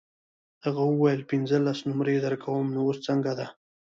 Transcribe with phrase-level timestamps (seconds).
[0.65, 3.47] هغه وویل پنځلس نمرې درکوم نو اوس څنګه ده.